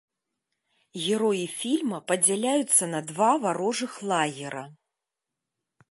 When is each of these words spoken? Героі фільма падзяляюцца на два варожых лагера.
Героі 1.07 1.43
фільма 1.59 1.99
падзяляюцца 2.09 2.83
на 2.95 2.99
два 3.13 3.31
варожых 3.45 3.91
лагера. 4.15 4.63